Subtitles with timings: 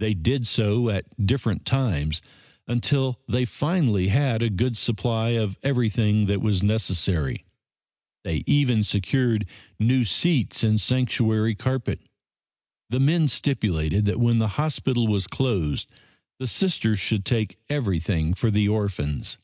[0.00, 2.20] They did so at different times
[2.66, 7.44] until they finally had a good supply of everything that was necessary.
[8.24, 9.46] They even secured
[9.78, 12.00] new seats and sanctuary carpet.
[12.90, 15.86] The men stipulated that when the hospital was closed
[16.40, 19.38] the Sisters should take everything for the orphans.